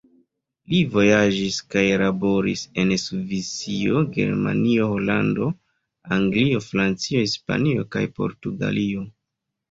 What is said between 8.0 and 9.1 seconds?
Portugalio.